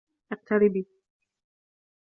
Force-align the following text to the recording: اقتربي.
اقتربي. 0.31 0.85